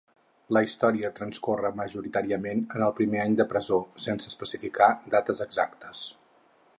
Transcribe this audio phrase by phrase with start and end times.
[0.55, 6.03] La història transcorre majoritàriament en el primer any de presó, sense especificar dates exactes.